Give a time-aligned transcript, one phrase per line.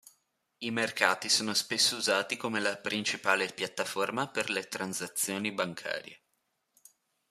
[0.57, 6.23] I mercati sono spesso usati come la principale piattaforma per le transazioni bancarie.